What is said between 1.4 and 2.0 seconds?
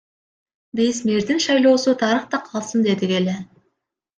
шайлоосу